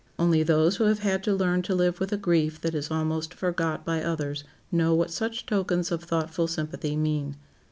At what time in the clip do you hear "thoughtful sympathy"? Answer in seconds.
6.03-6.95